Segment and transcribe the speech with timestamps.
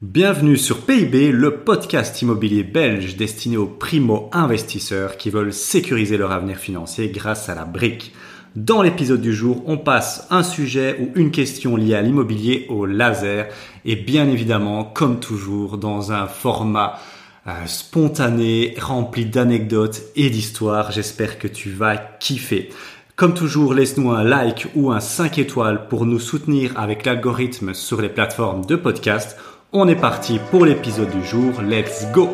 [0.00, 6.56] Bienvenue sur PIB, le podcast immobilier belge destiné aux primo-investisseurs qui veulent sécuriser leur avenir
[6.56, 8.14] financier grâce à la brique.
[8.54, 12.86] Dans l'épisode du jour, on passe un sujet ou une question liée à l'immobilier au
[12.86, 13.48] laser
[13.84, 17.00] et bien évidemment, comme toujours, dans un format
[17.48, 20.92] euh, spontané, rempli d'anecdotes et d'histoires.
[20.92, 22.70] J'espère que tu vas kiffer.
[23.16, 28.00] Comme toujours, laisse-nous un like ou un 5 étoiles pour nous soutenir avec l'algorithme sur
[28.00, 29.36] les plateformes de podcast
[29.72, 32.30] on est parti pour l'épisode du jour, let's go.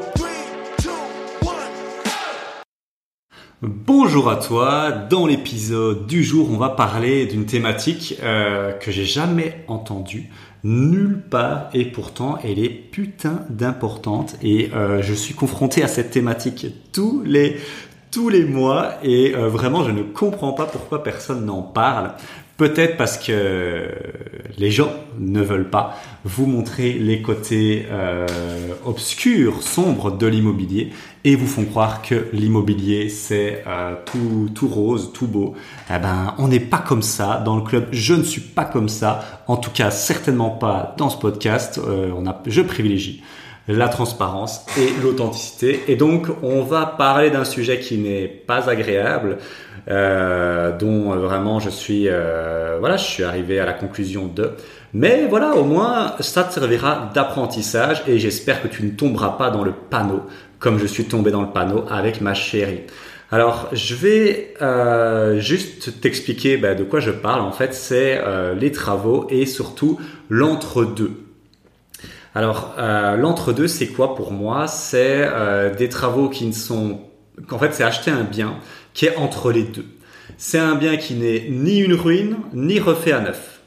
[3.63, 9.05] Bonjour à toi, dans l'épisode du jour on va parler d'une thématique euh, que j'ai
[9.05, 10.31] jamais entendue
[10.63, 14.37] nulle part et pourtant elle est putain d'importante.
[14.43, 17.57] Et euh, je suis confronté à cette thématique tous les
[18.11, 18.93] tous les mois.
[19.03, 22.13] Et euh, vraiment je ne comprends pas pourquoi personne n'en parle.
[22.57, 23.89] Peut-être parce que
[24.59, 28.27] les gens ne veulent pas vous montrer les côtés euh,
[28.85, 30.93] obscurs, sombres de l'immobilier
[31.25, 35.55] et vous font croire que l'immobilier c'est euh, tout, tout rose, tout beau.
[35.91, 37.89] Eh ben, on n'est pas comme ça dans le club.
[37.91, 39.43] Je ne suis pas comme ça.
[39.49, 41.81] En tout cas, certainement pas dans ce podcast.
[41.85, 43.23] Euh, on a, je privilégie
[43.67, 45.85] la transparence et l'authenticité.
[45.89, 49.39] Et donc, on va parler d'un sujet qui n'est pas agréable,
[49.89, 54.53] euh, dont euh, vraiment je suis, euh, voilà, je suis arrivé à la conclusion de.
[54.93, 59.51] Mais voilà, au moins, ça te servira d'apprentissage et j'espère que tu ne tomberas pas
[59.51, 60.23] dans le panneau
[60.65, 62.81] comme je suis tombé dans le panneau avec ma chérie.
[63.31, 67.43] Alors, je vais euh, juste t'expliquer bah, de quoi je parle.
[67.43, 71.13] En fait, c'est euh, les travaux et surtout l'entre-deux.
[72.35, 74.67] Alors, euh, l'entre-deux, c'est quoi pour moi?
[74.67, 77.01] C'est euh, des travaux qui ne sont...
[77.49, 78.59] qu'en fait, c'est acheter un bien
[78.93, 79.87] qui est entre les deux.
[80.37, 83.61] C'est un bien qui n'est ni une ruine, ni refait à neuf.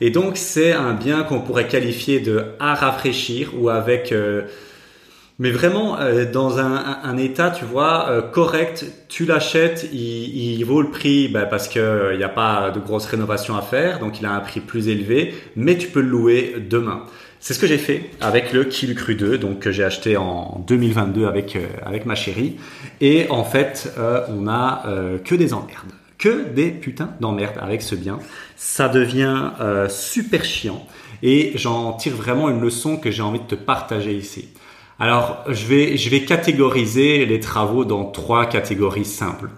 [0.00, 4.12] Et donc, c'est un bien qu'on pourrait qualifier de à rafraîchir ou avec...
[4.12, 4.42] Euh,
[5.38, 8.84] mais vraiment euh, dans un, état, tu vois, euh, correct.
[9.08, 13.06] Tu l'achètes, il, vaut le prix bah, parce que il n'y a pas de grosse
[13.06, 16.56] rénovation à faire, donc il a un prix plus élevé, mais tu peux le louer
[16.68, 17.06] demain.
[17.42, 20.62] C'est ce que j'ai fait avec le Kill Cru 2, donc que j'ai acheté en
[20.66, 22.58] 2022 avec euh, avec ma chérie.
[23.00, 27.80] Et en fait, euh, on a euh, que des emmerdes, que des putains d'emmerdes avec
[27.80, 28.18] ce bien.
[28.56, 29.52] Ça devient
[29.88, 30.86] super chiant
[31.22, 34.50] et j'en tire vraiment une leçon que j'ai envie de te partager ici.
[34.98, 39.48] Alors, je vais je vais catégoriser les travaux dans trois catégories simples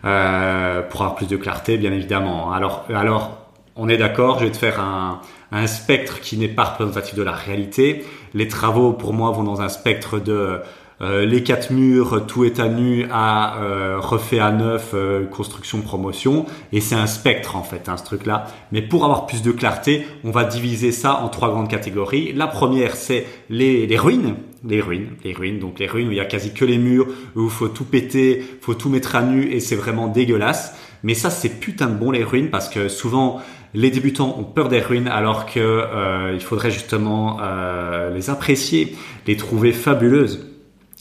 [0.00, 2.50] pour avoir plus de clarté, bien évidemment.
[2.54, 3.42] Alors alors
[3.76, 5.20] on est d'accord, je vais te faire un,
[5.52, 8.04] un spectre qui n'est pas représentatif de la réalité.
[8.34, 10.60] Les travaux, pour moi, vont dans un spectre de
[11.02, 15.82] euh, les quatre murs, tout est à nu, à euh, refait à neuf, euh, construction,
[15.82, 16.46] promotion.
[16.72, 18.46] Et c'est un spectre en fait, hein, ce truc-là.
[18.72, 22.32] Mais pour avoir plus de clarté, on va diviser ça en trois grandes catégories.
[22.32, 24.36] La première, c'est les, les ruines.
[24.66, 27.06] Les ruines, les ruines, donc les ruines où il y a quasi que les murs,
[27.36, 30.74] où il faut tout péter, faut tout mettre à nu et c'est vraiment dégueulasse.
[31.04, 33.40] Mais ça, c'est putain de bon les ruines parce que souvent
[33.74, 38.96] les débutants ont peur des ruines alors que euh, il faudrait justement euh, les apprécier,
[39.26, 40.46] les trouver fabuleuses.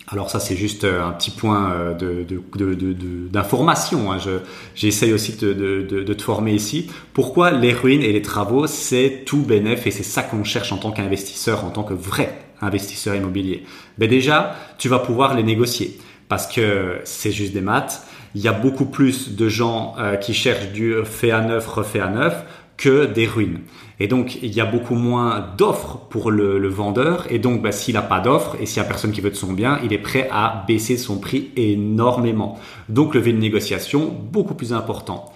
[0.07, 1.95] Alors ça c'est juste un petit point
[3.31, 4.11] d'information.
[4.11, 4.17] Hein.
[4.75, 6.91] j'essaye aussi de, de, te former ici.
[7.13, 10.77] Pourquoi les ruines et les travaux c'est tout bénéf et c'est ça qu'on cherche en
[10.77, 13.63] tant qu'investisseur, en tant que vrai investisseur immobilier?
[13.97, 15.97] Ben déjà tu vas pouvoir les négocier
[16.29, 20.33] parce que c'est juste des maths il y a beaucoup plus de gens euh, qui
[20.33, 22.43] cherchent du fait à neuf, refait à neuf
[22.77, 23.61] que des ruines.
[24.01, 27.25] Et donc, il y a beaucoup moins d'offres pour le, vendeur.
[27.29, 29.35] Et donc, bah, s'il n'a pas d'offres et s'il n'y a personne qui veut de
[29.35, 32.59] son bien, il est prêt à baisser son prix énormément.
[32.89, 35.33] Donc, levier de négociation beaucoup plus important.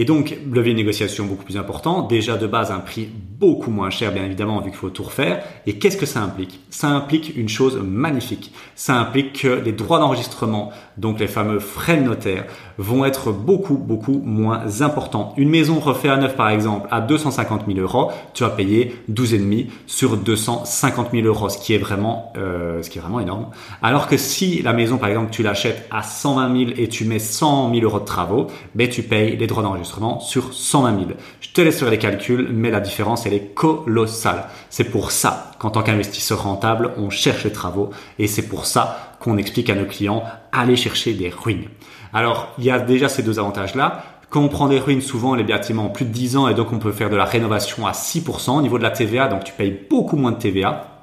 [0.00, 2.02] Et donc, levier de négociation beaucoup plus important.
[2.02, 5.42] Déjà de base, un prix beaucoup moins cher, bien évidemment, vu qu'il faut tout refaire.
[5.66, 6.60] Et qu'est-ce que ça implique?
[6.70, 8.52] Ça implique une chose magnifique.
[8.76, 12.44] Ça implique que les droits d'enregistrement, donc les fameux frais de notaire,
[12.78, 15.34] vont être beaucoup, beaucoup moins importants.
[15.36, 19.66] Une maison refaite à neuf, par exemple, à 250 000 euros, tu vas payer 12,5
[19.88, 23.48] sur 250 000 euros, ce qui est vraiment, euh, ce qui est vraiment énorme.
[23.82, 27.18] Alors que si la maison, par exemple, tu l'achètes à 120 000 et tu mets
[27.18, 28.46] 100 000 euros de travaux,
[28.76, 29.87] ben, tu payes les droits d'enregistrement
[30.20, 31.10] sur 120 000.
[31.40, 34.44] Je te laisse faire les calculs, mais la différence, elle est colossale.
[34.70, 39.14] C'est pour ça qu'en tant qu'investisseur rentable, on cherche les travaux et c'est pour ça
[39.20, 41.68] qu'on explique à nos clients, allez chercher des ruines.
[42.12, 44.04] Alors, il y a déjà ces deux avantages-là.
[44.30, 46.72] Quand on prend des ruines, souvent les bâtiments ont plus de 10 ans et donc
[46.72, 49.52] on peut faire de la rénovation à 6% au niveau de la TVA, donc tu
[49.52, 50.97] payes beaucoup moins de TVA.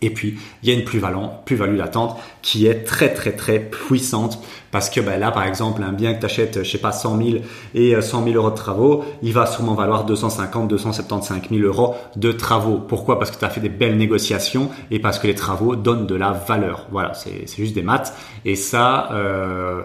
[0.00, 4.40] Et puis, il y a une plus-value plus latente qui est très très très puissante
[4.70, 7.16] parce que ben là, par exemple, un bien que tu achètes, je sais pas, 100
[7.16, 7.28] 000
[7.74, 12.32] et 100 000 euros de travaux, il va sûrement valoir 250, 275 000 euros de
[12.32, 12.78] travaux.
[12.78, 13.18] Pourquoi?
[13.18, 16.14] Parce que tu as fait des belles négociations et parce que les travaux donnent de
[16.14, 16.86] la valeur.
[16.90, 18.14] Voilà, c'est juste des maths.
[18.44, 19.08] Et ça...
[19.12, 19.82] Euh,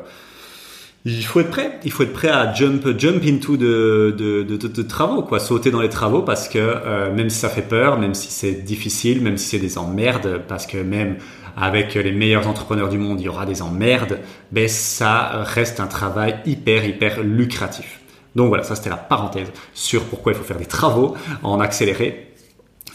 [1.05, 1.79] il faut être prêt.
[1.83, 5.69] Il faut être prêt à jump, jump into de, de, de, de, travaux, quoi, sauter
[5.69, 9.21] dans les travaux parce que euh, même si ça fait peur, même si c'est difficile,
[9.21, 11.17] même si c'est des emmerdes, parce que même
[11.57, 14.19] avec les meilleurs entrepreneurs du monde, il y aura des emmerdes,
[14.51, 17.99] ben ça reste un travail hyper hyper lucratif.
[18.35, 22.31] Donc voilà, ça c'était la parenthèse sur pourquoi il faut faire des travaux en accéléré.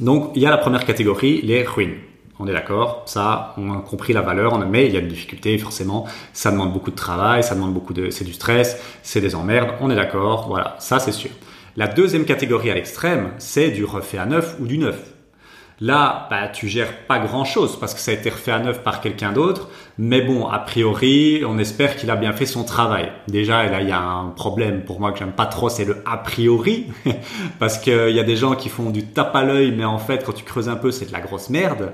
[0.00, 1.96] Donc il y a la première catégorie, les ruines.
[2.40, 5.58] On est d'accord, ça, on a compris la valeur, mais il y a une difficulté,
[5.58, 9.34] forcément, ça demande beaucoup de travail, ça demande beaucoup de, c'est du stress, c'est des
[9.34, 11.30] emmerdes, on est d'accord, voilà, ça c'est sûr.
[11.76, 15.14] La deuxième catégorie à l'extrême, c'est du refait à neuf ou du neuf.
[15.80, 18.82] Là, bah, tu gères pas grand chose parce que ça a été refait à neuf
[18.82, 19.68] par quelqu'un d'autre.
[19.96, 23.12] Mais bon, a priori, on espère qu'il a bien fait son travail.
[23.28, 26.02] Déjà, là, il y a un problème pour moi que j'aime pas trop, c'est le
[26.04, 26.88] a priori.
[27.60, 30.24] parce qu'il y a des gens qui font du tape à l'œil, mais en fait,
[30.24, 31.92] quand tu creuses un peu, c'est de la grosse merde.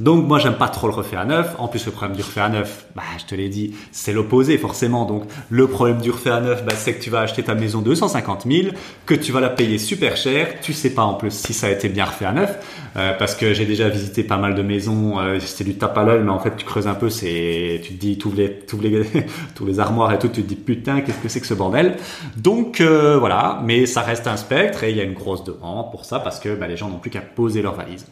[0.00, 1.54] Donc moi j'aime pas trop le refait à neuf.
[1.58, 4.58] En plus le problème du refait à neuf, bah je te l'ai dit, c'est l'opposé
[4.58, 5.04] forcément.
[5.04, 7.80] Donc le problème du refait à neuf, bah, c'est que tu vas acheter ta maison
[7.80, 8.68] 250 000,
[9.06, 10.60] que tu vas la payer super cher.
[10.60, 13.36] Tu sais pas en plus si ça a été bien refait à neuf, euh, parce
[13.36, 15.20] que j'ai déjà visité pas mal de maisons.
[15.20, 17.94] Euh, c'était du tape à l'œil, mais en fait tu creuses un peu, c'est, tu
[17.94, 19.04] te dis tous les tous les
[19.54, 21.96] tous les armoires et tout, tu te dis putain qu'est-ce que c'est que ce bordel?
[22.36, 25.92] Donc euh, voilà, mais ça reste un spectre et il y a une grosse demande
[25.92, 28.06] pour ça parce que bah, les gens n'ont plus qu'à poser leurs valises.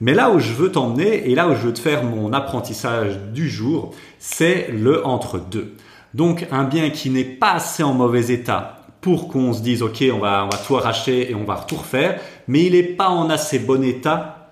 [0.00, 3.18] Mais là où je veux t'emmener et là où je veux te faire mon apprentissage
[3.32, 5.74] du jour, c'est le entre-deux.
[6.14, 10.04] Donc un bien qui n'est pas assez en mauvais état pour qu'on se dise ok
[10.12, 13.58] on va, tout arracher et on va tout refaire, mais il n'est pas en assez
[13.58, 14.50] bon état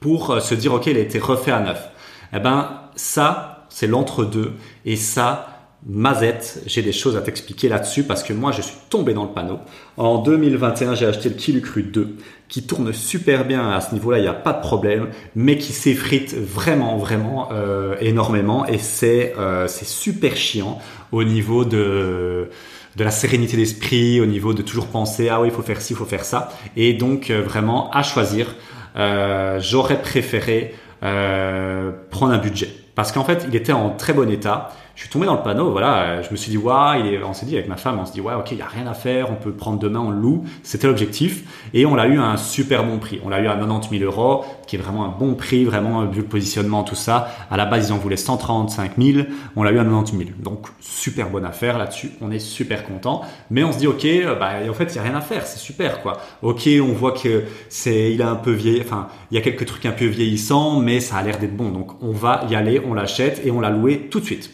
[0.00, 1.90] pour euh, se dire ok il a été refait à neuf.
[2.32, 4.54] Eh ben ça c'est l'entre-deux
[4.84, 5.49] et ça
[5.86, 9.30] Mazette, j'ai des choses à t'expliquer là-dessus parce que moi je suis tombé dans le
[9.30, 9.58] panneau.
[9.96, 12.16] En 2021, j'ai acheté le Kilucru 2
[12.48, 15.72] qui tourne super bien à ce niveau-là, il n'y a pas de problème, mais qui
[15.72, 20.78] s'effrite vraiment, vraiment euh, énormément et c'est euh, c'est super chiant
[21.12, 22.50] au niveau de
[22.96, 25.94] de la sérénité d'esprit, au niveau de toujours penser ah oui il faut faire ci,
[25.94, 28.54] il faut faire ça, et donc euh, vraiment à choisir,
[29.60, 32.68] j'aurais préféré prendre un budget.
[32.94, 35.70] Parce qu'en fait il était en très bon état je suis tombé dans le panneau,
[35.70, 38.06] voilà, euh, je me suis dit, waouh, il on s'est dit avec ma femme, on
[38.06, 40.10] se dit, ouais, ok, il n'y a rien à faire, on peut prendre demain, on
[40.10, 43.20] loue, c'était l'objectif, et on l'a eu à un super bon prix.
[43.24, 46.20] On l'a eu à 90 000 euros, qui est vraiment un bon prix, vraiment, vu
[46.20, 47.30] le positionnement, tout ça.
[47.50, 49.26] À la base, ils en voulaient 135 000,
[49.56, 50.30] on l'a eu à 90 000.
[50.38, 54.34] Donc, super bonne affaire là-dessus, on est super content, mais on se dit, ok, euh,
[54.34, 56.20] bah, en fait, il n'y a rien à faire, c'est super, quoi.
[56.42, 59.66] Ok, on voit que c'est, il a un peu vieilli, enfin, il y a quelques
[59.66, 61.70] trucs un peu vieillissants, mais ça a l'air d'être bon.
[61.70, 64.50] Donc, on va y aller, on l'achète et on l'a loué tout de suite.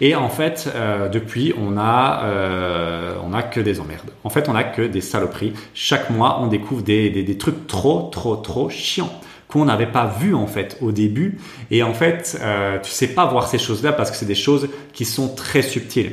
[0.00, 4.10] Et en fait, euh, depuis, on a, euh, on a que des emmerdes.
[4.24, 5.54] En fait, on a que des saloperies.
[5.74, 9.10] Chaque mois, on découvre des, des, des trucs trop, trop, trop chiants
[9.48, 11.38] qu'on n'avait pas vu en fait au début.
[11.70, 14.68] Et en fait, euh, tu sais pas voir ces choses-là parce que c'est des choses
[14.92, 16.12] qui sont très subtiles.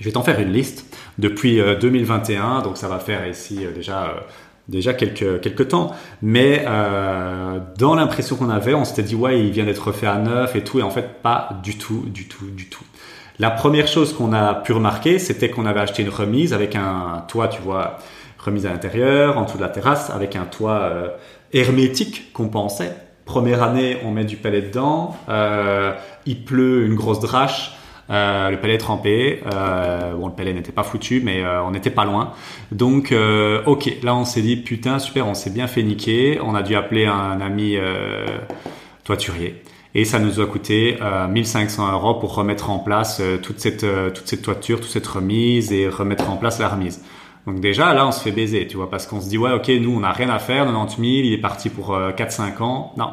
[0.00, 0.86] Je vais t'en faire une liste
[1.18, 4.20] depuis 2021, euh, donc ça va faire ici euh, déjà euh,
[4.70, 5.92] déjà quelques, quelques temps.
[6.22, 10.16] Mais euh, dans l'impression qu'on avait, on s'était dit ouais, il vient d'être refait à
[10.16, 12.84] neuf et tout, et en fait pas du tout, du tout, du tout.
[13.38, 17.24] La première chose qu'on a pu remarquer, c'était qu'on avait acheté une remise avec un
[17.26, 17.98] toit, tu vois,
[18.38, 21.08] remise à l'intérieur, en dessous de la terrasse, avec un toit euh,
[21.52, 22.94] hermétique qu'on pensait.
[23.24, 25.92] Première année, on met du palais dedans, euh,
[26.26, 27.76] il pleut une grosse drache,
[28.10, 29.40] le palais trempé.
[29.52, 32.32] Euh, bon, le palais n'était pas foutu, mais euh, on n'était pas loin.
[32.72, 36.40] Donc, euh, ok, là on s'est dit putain super, on s'est bien fait niquer.
[36.42, 37.76] On a dû appeler un ami
[39.04, 39.62] toiturier.
[39.94, 40.98] Et ça nous a coûté
[41.30, 45.88] 1500 euros pour remettre en place toute cette toute cette toiture, toute cette remise et
[45.88, 47.02] remettre en place la remise.
[47.46, 49.68] Donc déjà là on se fait baiser, tu vois, parce qu'on se dit ouais ok
[49.80, 52.92] nous on n'a rien à faire, 90 000, il est parti pour 4-5 ans.
[52.96, 53.10] Non,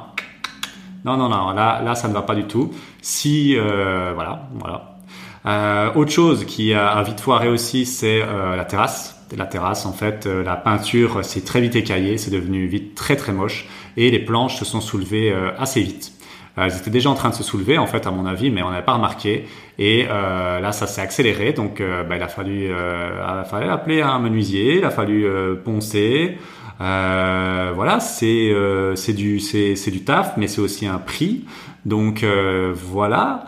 [1.05, 2.73] non, non, non, là, là, ça ne va pas du tout.
[3.01, 4.97] Si, euh, voilà, voilà.
[5.45, 9.15] Euh, autre chose qui a, vite foiré aussi, c'est euh, la terrasse.
[9.35, 13.33] La terrasse, en fait, la peinture s'est très vite écaillée, c'est devenu vite très très
[13.33, 16.16] moche, et les planches se sont soulevées assez vite.
[16.57, 18.71] Elles étaient déjà en train de se soulever, en fait, à mon avis, mais on
[18.71, 19.45] n'avait pas remarqué.
[19.77, 24.19] Et là, ça s'est accéléré, donc bah, il a fallu, il a fallu appeler un
[24.19, 25.27] menuisier, il a fallu
[25.63, 26.37] poncer.
[26.79, 31.45] Euh, voilà, c'est euh, c'est du c'est c'est du taf, mais c'est aussi un prix.
[31.85, 33.45] Donc euh, voilà.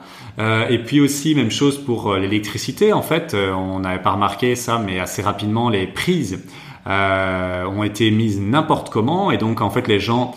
[0.69, 2.93] et puis aussi même chose pour l'électricité.
[2.93, 6.45] En fait, on n'avait pas remarqué ça, mais assez rapidement les prises
[6.85, 10.35] ont été mises n'importe comment, et donc en fait les gens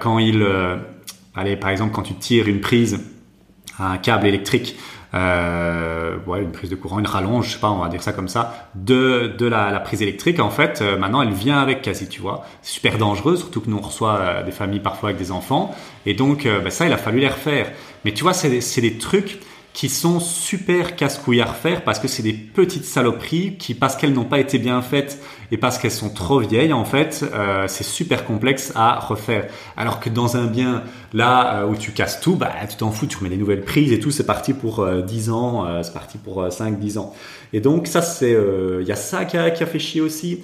[0.00, 0.44] quand ils
[1.34, 3.00] allez, par exemple, quand tu tires une prise
[3.78, 4.76] à un câble électrique,
[5.14, 8.12] euh, ouais, une prise de courant, une rallonge, je sais pas, on va dire ça
[8.12, 10.40] comme ça, de, de la, la prise électrique.
[10.40, 12.44] En fait, euh, maintenant, elle vient avec quasi, tu vois.
[12.62, 15.74] C'est super dangereux, surtout que nous on reçoit euh, des familles parfois avec des enfants.
[16.06, 17.72] Et donc, euh, bah, ça, il a fallu les refaire.
[18.04, 19.40] Mais tu vois, c'est des, des trucs
[19.72, 24.12] qui sont super casse-couilles à refaire parce que c'est des petites saloperies qui, parce qu'elles
[24.12, 25.18] n'ont pas été bien faites
[25.50, 29.46] et parce qu'elles sont trop vieilles, en fait, euh, c'est super complexe à refaire.
[29.76, 30.82] Alors que dans un bien,
[31.14, 33.92] là euh, où tu casses tout, bah, tu t'en fous, tu remets des nouvelles prises
[33.92, 37.14] et tout, c'est parti pour euh, 10 ans, euh, c'est parti pour 5-10 ans.
[37.54, 38.36] Et donc, ça, c'est,
[38.80, 40.40] il y a ça qui a, qui a fait chier aussi.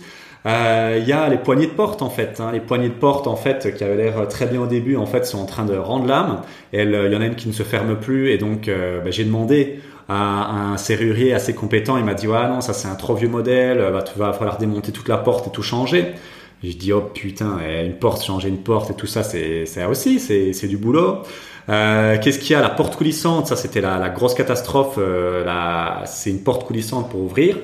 [0.49, 2.41] Il y a les poignées de porte en fait.
[2.41, 2.51] Hein.
[2.53, 5.27] Les poignées de porte en fait qui avaient l'air très bien au début en fait
[5.27, 6.41] sont en train de rendre l'âme.
[6.73, 9.25] Il y en a une qui ne se ferme plus et donc euh, bah, j'ai
[9.25, 11.99] demandé à, un serrurier assez compétent.
[11.99, 13.91] Il m'a dit ouais non ça c'est un trop vieux modèle.
[13.93, 16.15] Bah, tu vas falloir démonter toute la porte et tout changer.
[16.63, 20.19] J'ai dit oh putain une porte changer une porte et tout ça c'est c'est aussi
[20.19, 21.19] c'est du boulot.
[21.69, 22.63] Euh, Qu'est-ce qu'il y a?
[22.63, 24.95] La porte coulissante, ça c'était la, la, grosse catastrophe.
[24.99, 25.45] Euh,
[26.07, 27.59] c'est une porte coulissante pour ouvrir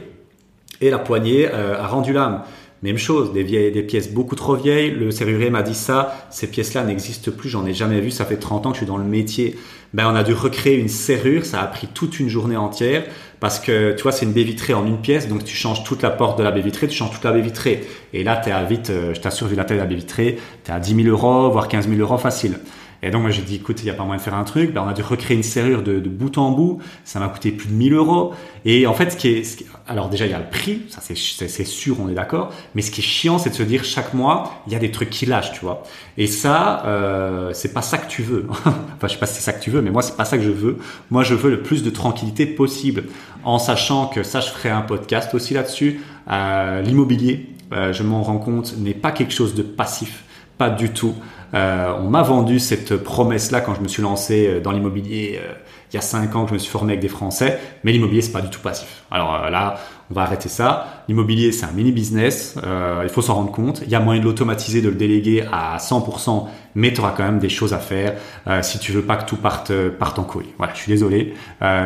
[0.81, 2.43] et la poignée euh, a rendu l'âme.
[2.85, 4.91] Même chose, des vieilles, des pièces beaucoup trop vieilles.
[4.91, 6.29] Le serrurier m'a dit ça.
[6.29, 7.49] Ces pièces-là n'existent plus.
[7.49, 8.11] J'en ai jamais vu.
[8.11, 9.57] Ça fait 30 ans que je suis dans le métier.
[9.95, 11.47] Ben, on a dû recréer une serrure.
[11.47, 13.05] Ça a pris toute une journée entière
[13.41, 15.29] parce que, tu vois, c'est une baie vitrée en une pièce.
[15.29, 17.41] Donc, tu changes toute la porte de la baie vitrée, tu changes toute la baie
[17.41, 17.85] vitrée.
[18.13, 20.39] Et là, t'es à vite, euh, je t'assure, vu la taille de la baie vitrée,
[20.63, 22.59] t'es à 10 000 euros, voire 15 000 euros facile.
[23.05, 24.73] Et donc, moi, j'ai dit, écoute, il n'y a pas moyen de faire un truc.
[24.73, 26.81] Ben, on a dû recréer une serrure de, bout en bout.
[27.05, 28.33] Ça m'a coûté plus de 1000 euros.
[28.65, 30.85] Et en fait, ce qui est, alors déjà, il y a le prix.
[30.89, 32.51] Ça, c'est, c'est sûr, on est d'accord.
[32.75, 34.91] Mais ce qui est chiant, c'est de se dire, chaque mois, il y a des
[34.91, 35.83] trucs qui lâchent, tu vois.
[36.17, 38.47] Et ça, euh, c'est pas ça que tu veux.
[38.51, 40.39] enfin, je sais pas si c'est ça que tu veux, mais moi, c'est pas ça
[40.39, 40.79] que je veux.
[41.11, 43.05] Moi, je veux le plus de tranquillité possible.
[43.45, 46.01] En sachant que ça, je ferai un podcast aussi là-dessus.
[46.31, 50.25] Euh, l'immobilier, euh, je m'en rends compte, n'est pas quelque chose de passif.
[50.59, 51.15] Pas du tout.
[51.55, 55.53] Euh, on m'a vendu cette promesse-là quand je me suis lancé euh, dans l'immobilier euh,
[55.93, 58.21] il y a cinq ans que je me suis formé avec des Français, mais l'immobilier
[58.21, 59.05] c'est pas du tout passif.
[59.13, 59.79] Alors là,
[60.11, 61.05] on va arrêter ça.
[61.07, 63.83] L'immobilier c'est un mini business, euh, il faut s'en rendre compte.
[63.85, 67.23] Il y a moyen de l'automatiser, de le déléguer à 100%, mais tu auras quand
[67.23, 68.17] même des choses à faire
[68.63, 70.49] si tu veux pas que tout parte parte en couille.
[70.59, 71.35] Voilà, je suis désolé,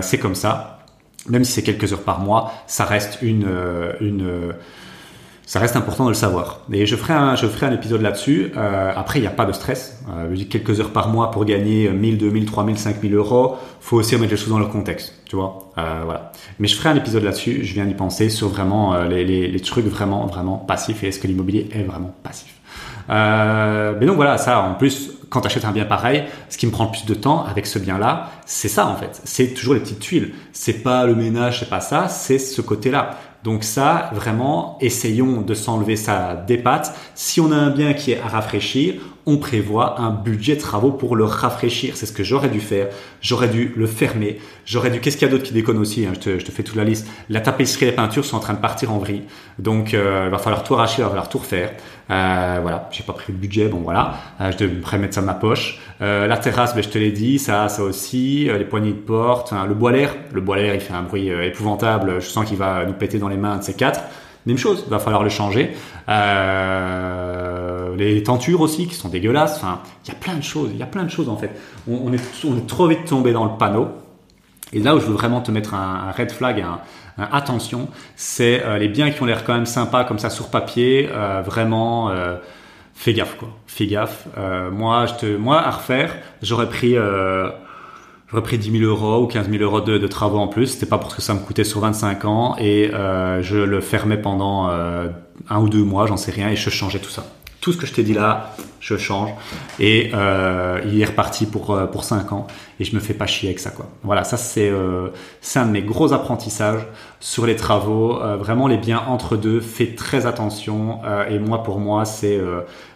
[0.00, 0.86] c'est comme ça.
[1.28, 3.46] Même si c'est quelques heures par mois, ça reste une
[5.48, 6.60] ça reste important de le savoir.
[6.70, 8.52] Et je ferai un, je ferai un épisode là-dessus.
[8.54, 9.98] Euh, après, il n'y a pas de stress.
[10.10, 13.56] Euh, quelques heures par mois pour gagner 1000, 2000, 3000, 5000 euros.
[13.80, 15.70] faut aussi remettre les choses dans leur contexte, tu vois.
[15.78, 16.32] Euh, voilà.
[16.58, 17.64] Mais je ferai un épisode là-dessus.
[17.64, 21.08] Je viens d'y penser sur vraiment euh, les, les, les, trucs vraiment, vraiment passifs et
[21.08, 22.58] est-ce que l'immobilier est vraiment passif.
[23.10, 26.66] Euh, mais donc voilà, ça en plus, quand tu achètes un bien pareil, ce qui
[26.66, 29.20] me prend le plus de temps avec ce bien-là, c'est ça en fait.
[29.24, 30.34] C'est toujours les petites tuiles.
[30.52, 33.18] C'est pas le ménage, c'est pas ça, c'est ce côté-là.
[33.44, 36.94] Donc ça, vraiment, essayons de s'enlever ça des pattes.
[37.14, 38.94] Si on a un bien qui est à rafraîchir,
[39.28, 41.96] on prévoit un budget de travaux pour le rafraîchir.
[41.98, 42.88] C'est ce que j'aurais dû faire.
[43.20, 44.40] J'aurais dû le fermer.
[44.64, 45.00] J'aurais dû.
[45.00, 47.06] Qu'est-ce qu'il y a d'autre qui déconne aussi hein je, te, fais toute la liste.
[47.28, 49.24] La tapisserie et la peinture sont en train de partir en vrille.
[49.58, 51.72] Donc euh, il va falloir tout arracher, il va falloir tout refaire.
[52.10, 53.68] Euh, voilà, j'ai pas pris le budget.
[53.68, 55.78] Bon voilà, euh, je devrais mettre ça de ma poche.
[56.00, 58.44] Euh, la terrasse, ben, je te l'ai dit, ça, ça aussi.
[58.44, 60.14] Les poignées de porte, hein, le bois l'air.
[60.32, 62.20] Le bois l'air, il fait un bruit épouvantable.
[62.20, 64.00] Je sens qu'il va nous péter dans les mains de ces quatre.
[64.46, 65.74] Même chose, il va falloir le changer.
[66.08, 69.56] Euh, les tentures aussi qui sont dégueulasses.
[69.56, 70.70] Enfin, il y a plein de choses.
[70.72, 71.50] Il y a plein de choses en fait.
[71.86, 73.88] On, est, on est trop vite tombé dans le panneau.
[74.72, 76.80] Et là où je veux vraiment te mettre un, red flag, un,
[77.30, 81.08] attention, c'est euh, les biens qui ont l'air quand même sympas comme ça sur papier.
[81.10, 82.10] Euh, vraiment,
[82.94, 83.48] fais gaffe quoi.
[83.66, 84.26] Fais gaffe.
[84.72, 86.96] moi, je te, moi à refaire, j'aurais pris
[88.30, 90.66] j'aurais pris 10 000 euros ou 15 000 euros de, travaux en plus.
[90.66, 94.18] C'était pas parce que ça me coûtait sur 25 ans et euh, je le fermais
[94.18, 95.08] pendant euh,
[95.48, 97.26] un ou deux mois, j'en sais rien, et je changeais tout ça.
[97.60, 99.30] Tout ce que je t'ai dit là, je change
[99.78, 102.46] et euh, il est reparti pour pour 5 ans
[102.78, 103.86] et je me fais pas chier avec ça quoi.
[104.02, 105.08] Voilà, ça c'est euh,
[105.40, 106.86] c'est un de mes gros apprentissages
[107.20, 108.20] sur les travaux.
[108.22, 112.40] Euh, vraiment les biens entre deux, fais très attention et moi pour moi c'est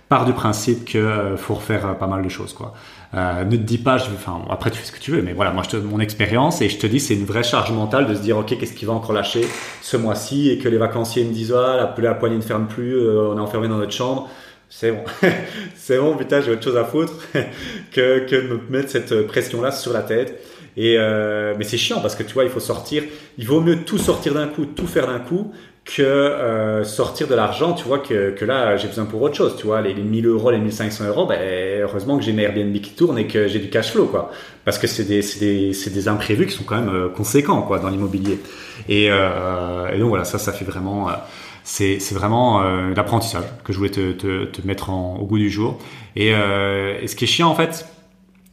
[0.09, 2.75] part du principe que faut refaire pas mal de choses quoi.
[3.15, 5.35] Euh, ne te dis pas, je, enfin après tu fais ce que tu veux, mais
[5.35, 8.07] voilà, moi je te mon expérience et je te dis c'est une vraie charge mentale
[8.07, 9.43] de se dire ok qu'est-ce qui va encore lâcher
[9.83, 12.97] ce mois-ci et que les vacanciers me disent ah la, la poignée ne ferme plus,
[12.97, 14.31] euh, on est enfermé dans notre chambre.
[14.71, 15.05] C'est bon,
[15.77, 17.13] c'est bon, putain, j'ai autre chose à foutre
[17.93, 20.43] que, que de me mettre cette pression-là sur la tête.
[20.77, 23.03] Et euh, mais c'est chiant parce que tu vois, il faut sortir.
[23.37, 25.53] Il vaut mieux tout sortir d'un coup, tout faire d'un coup,
[25.85, 29.57] que euh, sortir de l'argent, tu vois, que, que là, j'ai besoin pour autre chose,
[29.59, 31.41] tu vois, les, les 1000 euros, les 1500 euros, ben,
[31.83, 34.31] heureusement que j'ai mes Airbnb qui tournent et que j'ai du cash flow, quoi.
[34.65, 37.89] Parce que c'est des, des, des imprévus qui sont quand même euh, conséquents, quoi, dans
[37.89, 38.41] l'immobilier.
[38.89, 41.11] Et, euh, et donc voilà, ça, ça fait vraiment,
[41.65, 42.63] c'est, vraiment
[42.95, 45.79] l'apprentissage que je voulais te, te, mettre au goût du jour.
[46.15, 47.87] Et, et ce qui est chiant, en fait,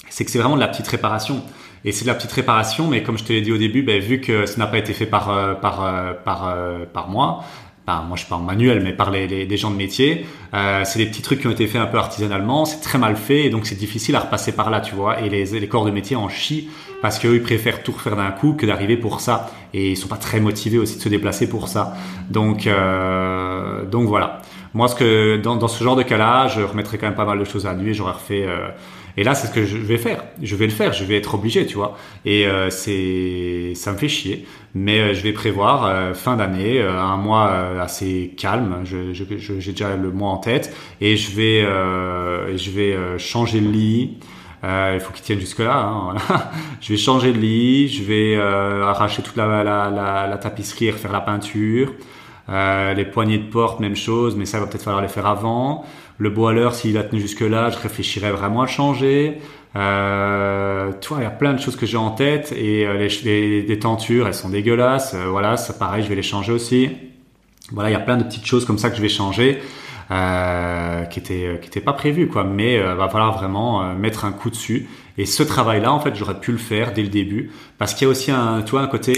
[0.09, 1.43] c'est que c'est vraiment de la petite réparation.
[1.85, 4.01] Et c'est de la petite réparation, mais comme je te l'ai dit au début, ben,
[4.01, 7.43] vu que ça n'a pas été fait par euh, par euh, par euh, par moi,
[7.89, 11.07] ben, moi je parle manuel, mais par les, les, gens de métier, euh, c'est des
[11.07, 13.65] petits trucs qui ont été faits un peu artisanalement, c'est très mal fait, et donc
[13.65, 15.21] c'est difficile à repasser par là, tu vois.
[15.21, 16.69] Et les, les corps de métier en chient
[17.01, 20.07] parce qu'eux ils préfèrent tout refaire d'un coup que d'arriver pour ça, et ils sont
[20.07, 21.95] pas très motivés aussi de se déplacer pour ça.
[22.29, 24.41] Donc euh, donc voilà.
[24.75, 27.39] Moi, ce que dans, dans ce genre de cas-là, je remettrais quand même pas mal
[27.39, 28.45] de choses à lui, et j'aurais refait.
[28.45, 28.69] Euh,
[29.19, 30.23] et là, c'est ce que je vais faire.
[30.41, 30.93] Je vais le faire.
[30.93, 31.97] Je vais être obligé, tu vois.
[32.23, 34.45] Et euh, c'est, ça me fait chier.
[34.73, 38.83] Mais euh, je vais prévoir euh, fin d'année, un mois assez calme.
[38.85, 40.73] Je, je, j'ai déjà le mois en tête.
[41.01, 41.63] Et je vais,
[42.55, 44.19] je vais changer le lit.
[44.63, 45.81] il faut qu'il tienne jusque là.
[45.83, 46.15] Hein,
[46.79, 47.89] je vais changer le lit.
[47.89, 51.91] Je vais arracher toute la, la, la, la, tapisserie et refaire la peinture.
[52.47, 54.37] les poignées de porte, même chose.
[54.37, 55.83] Mais ça il va peut-être falloir les faire avant.
[56.19, 59.37] Le boiler, s'il a tenu jusque-là, je réfléchirais vraiment à le changer.
[59.75, 63.07] Euh, tu vois, il y a plein de choses que j'ai en tête et euh,
[63.23, 65.13] les, les, tentures, elles sont dégueulasses.
[65.13, 66.89] Euh, voilà, ça pareil, je vais les changer aussi.
[67.71, 69.59] Voilà, il y a plein de petites choses comme ça que je vais changer.
[70.11, 74.25] Euh, qui était qui était pas prévu quoi mais euh, va falloir vraiment euh, mettre
[74.25, 77.09] un coup dessus et ce travail là en fait j'aurais pu le faire dès le
[77.09, 79.13] début parce qu'il y a aussi un tu vois un côté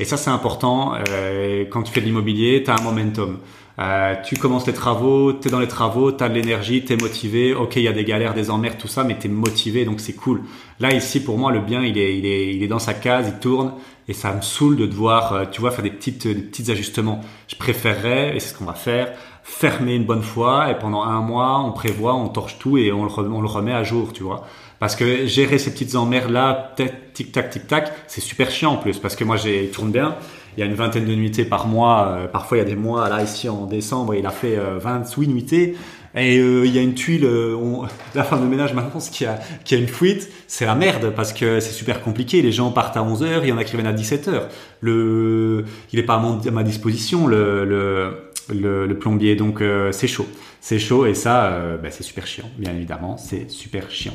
[0.00, 3.40] et ça c'est important euh, quand tu fais de l'immobilier tu as un momentum
[3.78, 6.92] euh, tu commences les travaux, tu es dans les travaux, tu as de l'énergie, tu
[6.92, 7.54] es motivé.
[7.54, 10.00] Ok, il y a des galères, des emmerdes, tout ça, mais tu es motivé, donc
[10.00, 10.42] c'est cool.
[10.80, 13.26] Là, ici, pour moi, le bien, il est, il, est, il est dans sa case,
[13.28, 13.72] il tourne,
[14.08, 17.20] et ça me saoule de devoir, euh, tu vois, faire des, petites, des petits ajustements.
[17.48, 19.12] Je préférerais, et c'est ce qu'on va faire,
[19.42, 23.04] fermer une bonne fois, et pendant un mois, on prévoit, on torche tout, et on
[23.04, 24.46] le, on le remet à jour, tu vois.
[24.82, 28.98] Parce que gérer ces petites emmerdes là, peut-être tic-tac, tic-tac, c'est super chiant en plus,
[28.98, 30.16] parce que moi, j'ai tourne bien
[30.56, 32.08] il y a une vingtaine de nuitées par mois.
[32.08, 35.24] Euh, parfois, il y a des mois, là, ici, en décembre, il a fait 28
[35.28, 35.76] euh, nuitées.
[36.16, 37.84] Et euh, il y a une tuile, on,
[38.16, 41.12] la femme de ménage maintenant, ce qui a, qui a une fuite, c'est la merde
[41.14, 42.42] parce que c'est super compliqué.
[42.42, 44.42] Les gens partent à 11 h il y en a qui viennent à 17 h
[44.80, 49.62] Le, il est pas à, ma disposition le, le, le, plombier, donc
[49.92, 50.26] c'est chaud,
[50.60, 54.14] c'est chaud et ça, ben, c'est super chiant, bien évidemment, c'est super chiant.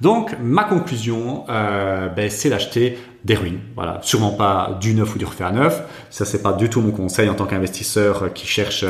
[0.00, 3.60] Donc ma conclusion, euh, ben, c'est d'acheter des ruines.
[3.74, 5.82] Voilà, sûrement pas du neuf ou du refait à neuf.
[6.10, 8.84] Ça c'est pas du tout mon conseil en tant qu'investisseur qui cherche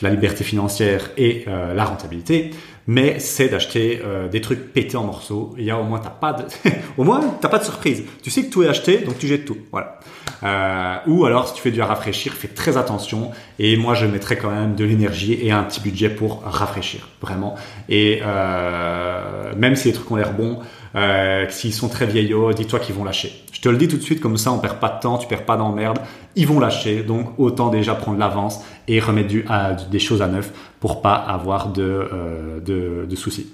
[0.00, 2.52] la liberté financière et euh, la rentabilité
[2.86, 5.54] mais c'est d'acheter euh, des trucs pétés en morceaux.
[5.58, 6.44] Il y a au moins t'as pas de,
[6.96, 8.04] au moins t'as pas de surprise.
[8.22, 9.58] Tu sais que tout est acheté, donc tu jettes tout.
[9.70, 9.98] Voilà.
[10.42, 13.30] Euh, ou alors si tu fais du rafraîchir, fais très attention.
[13.58, 17.54] Et moi je mettrais quand même de l'énergie et un petit budget pour rafraîchir, vraiment.
[17.88, 20.58] Et euh, même si les trucs ont l'air bons,
[20.94, 23.32] euh, s'ils sont très vieillots, dis-toi qu'ils vont lâcher.
[23.52, 25.26] Je te le dis tout de suite, comme ça on perd pas de temps, tu
[25.26, 25.98] perds pas d'emmerde.
[26.34, 30.26] Ils vont lâcher, donc autant déjà prendre l'avance et remettre du, à, des choses à
[30.26, 33.52] neuf pour pas avoir de, euh, de, soucis.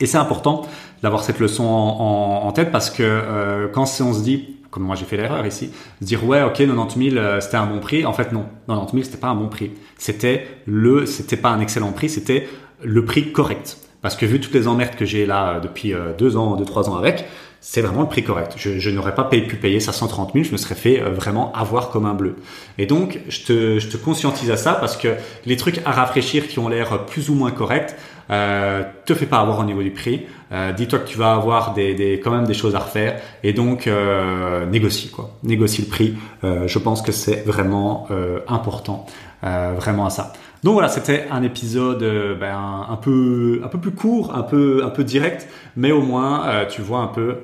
[0.00, 0.62] Et c'est important
[1.02, 5.04] d'avoir cette leçon en, tête parce que euh, quand on se dit, comme moi j'ai
[5.04, 8.12] fait l'erreur ici, se dire ouais ok 90 000 euh, c'était un bon prix, en
[8.12, 11.92] fait non, 90 000 c'était pas un bon prix, c'était le, c'était pas un excellent
[11.92, 12.48] prix, c'était
[12.82, 13.78] le prix correct.
[14.02, 16.64] Parce que vu toutes les emmerdes que j'ai là euh, depuis euh, deux ans, deux,
[16.64, 17.26] trois ans avec,
[17.60, 18.54] c'est vraiment le prix correct.
[18.56, 21.52] Je, je n'aurais pas pu payer ça 130 000, je me serais fait euh, vraiment
[21.52, 22.36] avoir comme un bleu.
[22.78, 25.08] Et donc, je te, je te conscientise à ça parce que
[25.44, 27.94] les trucs à rafraîchir qui ont l'air plus ou moins corrects,
[28.30, 30.26] euh, te fais pas avoir au niveau du prix.
[30.52, 33.52] Euh, dis-toi que tu vas avoir des, des, quand même des choses à refaire et
[33.52, 35.30] donc euh, négocie quoi.
[35.42, 36.14] Négocie le prix.
[36.42, 38.08] Je pense que c'est vraiment
[38.48, 39.06] important,
[39.42, 40.32] vraiment à ça.
[40.62, 44.82] Donc voilà, c'était un épisode euh, ben, un peu un peu plus court, un peu
[44.84, 47.38] un peu direct, mais au moins euh, tu vois un peu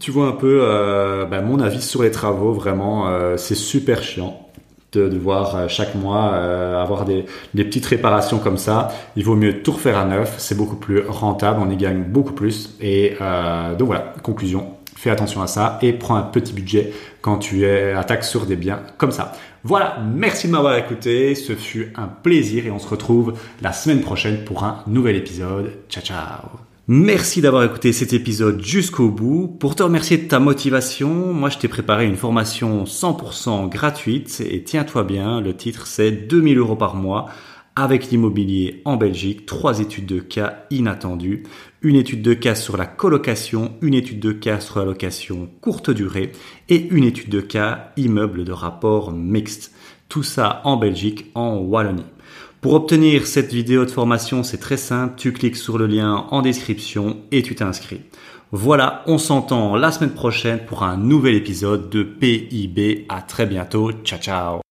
[0.00, 2.52] tu vois un peu euh, ben, mon avis sur les travaux.
[2.52, 3.06] Vraiment,
[3.36, 4.44] c'est super chiant
[4.92, 6.34] de devoir chaque mois
[6.80, 8.88] avoir des, des, petites réparations comme ça.
[9.16, 12.32] Il vaut mieux tout refaire à neuf, c'est beaucoup plus rentable, on y gagne beaucoup
[12.32, 12.76] plus.
[12.80, 13.16] Et
[13.78, 18.24] donc voilà, conclusion, fais attention à ça et prends un petit budget quand tu attaques
[18.24, 19.32] sur des biens comme ça.
[19.62, 24.00] Voilà, merci de m'avoir écouté, ce fut un plaisir et on se retrouve la semaine
[24.00, 25.72] prochaine pour un nouvel épisode.
[25.88, 26.48] Ciao ciao
[26.90, 29.46] Merci d'avoir écouté cet épisode jusqu'au bout.
[29.46, 34.62] Pour te remercier de ta motivation, moi je t'ai préparé une formation 100% gratuite et
[34.62, 37.26] tiens-toi bien, le titre c'est 2000 euros par mois
[37.82, 41.44] avec l'immobilier en Belgique, trois études de cas inattendues,
[41.80, 45.90] une étude de cas sur la colocation, une étude de cas sur la location courte
[45.90, 46.32] durée
[46.68, 49.72] et une étude de cas immeuble de rapport mixte.
[50.08, 52.04] Tout ça en Belgique, en Wallonie.
[52.60, 56.42] Pour obtenir cette vidéo de formation, c'est très simple, tu cliques sur le lien en
[56.42, 58.00] description et tu t'inscris.
[58.50, 63.06] Voilà, on s'entend la semaine prochaine pour un nouvel épisode de PIB.
[63.08, 63.92] À très bientôt.
[64.04, 64.67] Ciao ciao.